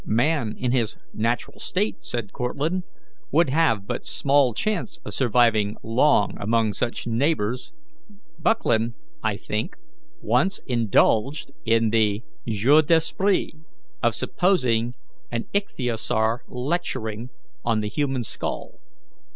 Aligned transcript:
"Man 0.03 0.55
in 0.57 0.71
his 0.71 0.97
natural 1.13 1.59
state," 1.59 2.03
said 2.03 2.33
Cortlandt, 2.33 2.85
"would 3.29 3.49
have 3.51 3.85
but 3.85 4.07
small 4.07 4.55
chance 4.55 4.97
of 5.05 5.13
surviving 5.13 5.77
long 5.83 6.33
among 6.39 6.73
such 6.73 7.05
neighbours. 7.05 7.71
Buckland, 8.39 8.95
I 9.21 9.37
think, 9.37 9.77
once 10.19 10.59
indulged 10.65 11.51
in 11.65 11.91
the 11.91 12.23
jeu 12.47 12.81
d'esprit 12.81 13.51
of 14.01 14.15
supposing 14.15 14.95
an 15.29 15.45
ichthyosaur 15.53 16.39
lecturing 16.47 17.29
on 17.63 17.81
the 17.81 17.87
human 17.87 18.23
skull. 18.23 18.79